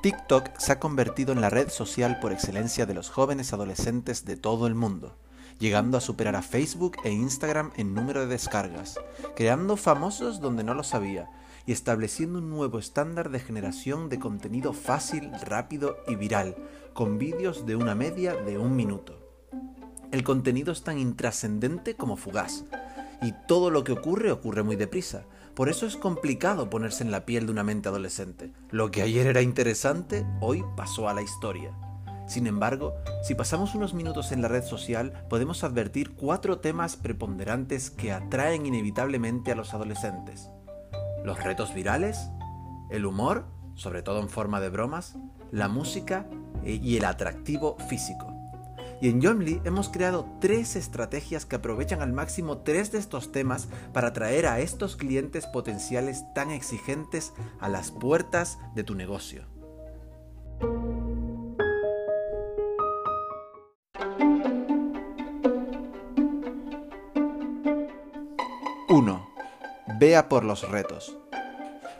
[0.00, 4.36] TikTok se ha convertido en la red social por excelencia de los jóvenes adolescentes de
[4.36, 5.16] todo el mundo,
[5.58, 9.00] llegando a superar a Facebook e Instagram en número de descargas,
[9.34, 11.28] creando famosos donde no lo sabía
[11.66, 16.54] y estableciendo un nuevo estándar de generación de contenido fácil, rápido y viral,
[16.94, 19.18] con vídeos de una media de un minuto.
[20.12, 22.64] El contenido es tan intrascendente como fugaz,
[23.20, 25.24] y todo lo que ocurre ocurre muy deprisa.
[25.58, 28.52] Por eso es complicado ponerse en la piel de una mente adolescente.
[28.70, 31.72] Lo que ayer era interesante, hoy pasó a la historia.
[32.28, 32.94] Sin embargo,
[33.24, 38.66] si pasamos unos minutos en la red social, podemos advertir cuatro temas preponderantes que atraen
[38.66, 40.48] inevitablemente a los adolescentes.
[41.24, 42.30] Los retos virales,
[42.88, 45.16] el humor, sobre todo en forma de bromas,
[45.50, 46.26] la música
[46.62, 48.37] eh, y el atractivo físico.
[49.00, 53.68] Y en Yomli hemos creado tres estrategias que aprovechan al máximo tres de estos temas
[53.92, 59.46] para atraer a estos clientes potenciales tan exigentes a las puertas de tu negocio.
[68.90, 69.28] 1.
[70.00, 71.16] Vea por los retos.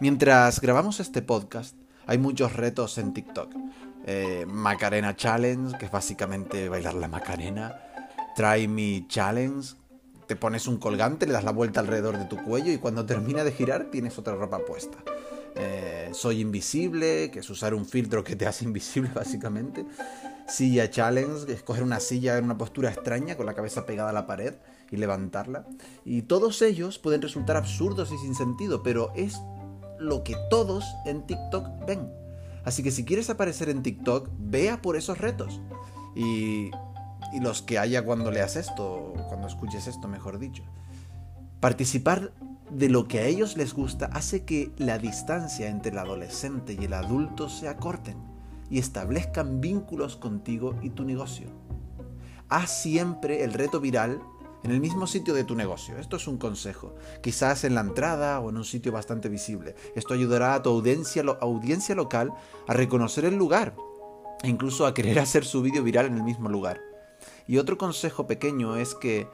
[0.01, 3.55] Mientras grabamos este podcast, hay muchos retos en TikTok.
[4.11, 7.79] Eh, Macarena Challenge, que es básicamente bailar la Macarena.
[8.35, 9.75] Try Me Challenge,
[10.27, 13.45] te pones un colgante, le das la vuelta alrededor de tu cuello y cuando termina
[13.45, 14.97] de girar tienes otra ropa puesta.
[15.55, 19.85] Eh, soy invisible, que es usar un filtro que te hace invisible básicamente.
[20.47, 24.09] Silla Challenge, que es coger una silla en una postura extraña con la cabeza pegada
[24.09, 24.55] a la pared
[24.91, 25.67] y levantarla.
[26.07, 29.39] Y todos ellos pueden resultar absurdos y sin sentido, pero es
[29.99, 32.28] lo que todos en TikTok ven.
[32.65, 35.61] Así que si quieres aparecer en TikTok, vea por esos retos.
[36.15, 36.71] Y,
[37.41, 40.63] los que haya cuando leas esto, cuando escuches esto, mejor dicho.
[41.61, 42.33] Participar
[42.71, 46.85] de lo que a ellos les gusta hace que la distancia entre el adolescente y
[46.87, 48.17] el adulto se acorten
[48.71, 51.49] y establezcan vínculos contigo y tu negocio.
[52.49, 54.23] Haz siempre el reto viral
[54.63, 55.99] en el mismo sitio de tu negocio.
[55.99, 56.95] Esto es un consejo.
[57.23, 59.75] Quizás en la entrada o en un sitio bastante visible.
[59.95, 61.23] Esto ayudará a tu audiencia,
[61.95, 62.33] local
[62.67, 63.77] a reconocer el lugar
[64.43, 66.81] e incluso a querer hacer su vídeo viral en el mismo lugar.
[67.47, 69.29] Y otro consejo pequeño es que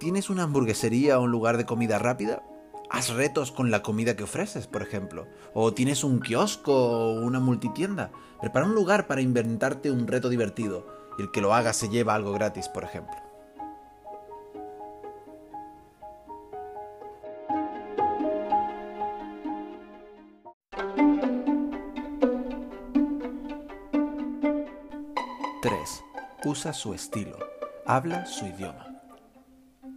[0.00, 2.42] tienes una hamburguesería o un lugar de comida rápida,
[2.90, 5.26] haz retos con la comida que ofreces, por ejemplo.
[5.54, 8.10] O tienes un kiosco o una multitienda.
[8.40, 10.86] Prepara un lugar para inventarte un reto divertido
[11.18, 13.21] y el que lo haga se lleva algo gratis, por ejemplo.
[26.44, 27.38] Usa su estilo.
[27.86, 29.00] Habla su idioma.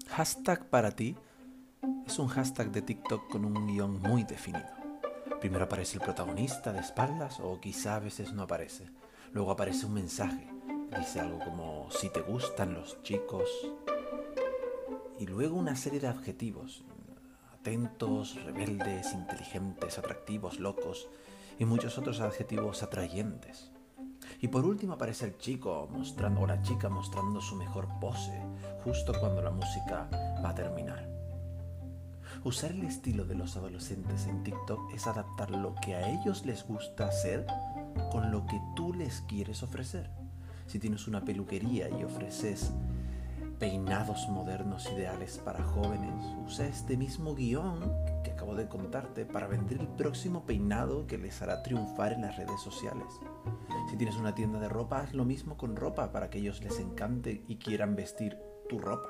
[0.09, 1.15] Hashtag para ti
[2.05, 4.69] es un hashtag de TikTok con un guion muy definido.
[5.39, 8.85] Primero aparece el protagonista de espaldas o quizá a veces no aparece.
[9.33, 10.47] Luego aparece un mensaje.
[10.99, 13.49] Dice algo como si te gustan los chicos.
[15.17, 16.83] Y luego una serie de adjetivos.
[17.59, 21.07] Atentos, rebeldes, inteligentes, atractivos, locos
[21.57, 23.71] y muchos otros adjetivos atrayentes.
[24.45, 28.39] Y por último aparece el chico mostrando, o la chica mostrando su mejor pose,
[28.83, 30.07] justo cuando la música
[30.45, 31.09] va a terminar.
[32.43, 36.63] Usar el estilo de los adolescentes en TikTok es adaptar lo que a ellos les
[36.63, 37.47] gusta hacer
[38.11, 40.11] con lo que tú les quieres ofrecer.
[40.67, 42.71] Si tienes una peluquería y ofreces
[43.59, 47.79] peinados modernos ideales para jóvenes, usa este mismo guion
[48.23, 52.37] que acabo de contarte para vender el próximo peinado que les hará triunfar en las
[52.37, 53.07] redes sociales.
[53.89, 56.79] Si tienes una tienda de ropa, haz lo mismo con ropa para que ellos les
[56.79, 58.37] encante y quieran vestir
[58.69, 59.09] tu ropa.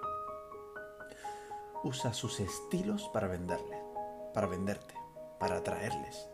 [1.83, 3.77] Usa sus estilos para venderle,
[4.33, 4.93] para venderte,
[5.39, 6.29] para atraerles.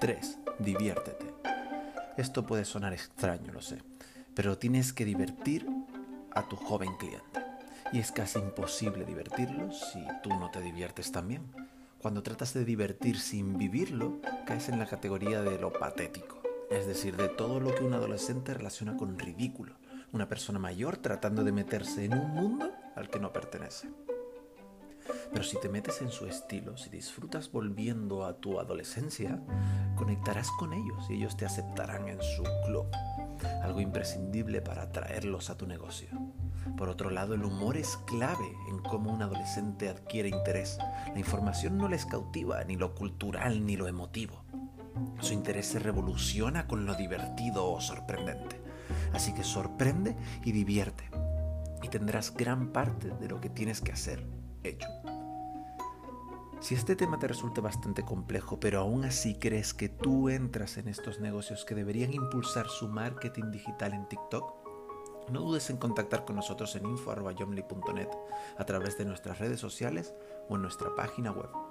[0.00, 0.38] 3.
[0.60, 1.26] Diviértete.
[2.16, 3.82] Esto puede sonar extraño, lo sé,
[4.32, 5.66] pero tienes que divertir
[6.30, 7.44] a tu joven cliente.
[7.92, 11.42] Y es casi imposible divertirlos si tú no te diviertes también.
[12.00, 16.40] Cuando tratas de divertir sin vivirlo, caes en la categoría de lo patético,
[16.70, 19.74] es decir, de todo lo que un adolescente relaciona con ridículo,
[20.12, 23.88] una persona mayor tratando de meterse en un mundo al que no pertenece.
[25.32, 29.40] Pero si te metes en su estilo, si disfrutas volviendo a tu adolescencia,
[29.96, 32.86] conectarás con ellos y ellos te aceptarán en su club,
[33.62, 36.08] algo imprescindible para atraerlos a tu negocio.
[36.76, 40.78] Por otro lado, el humor es clave en cómo un adolescente adquiere interés.
[41.12, 44.44] La información no les cautiva ni lo cultural ni lo emotivo.
[45.20, 48.60] Su interés se revoluciona con lo divertido o sorprendente.
[49.12, 51.10] Así que sorprende y divierte.
[51.80, 54.26] y tendrás gran parte de lo que tienes que hacer
[54.64, 54.88] hecho.
[56.60, 60.88] Si este tema te resulta bastante complejo, pero aún así crees que tú entras en
[60.88, 64.68] estos negocios que deberían impulsar su marketing digital en TikTok,
[65.30, 68.08] no dudes en contactar con nosotros en info.yomli.net
[68.56, 70.14] a través de nuestras redes sociales
[70.48, 71.67] o en nuestra página web.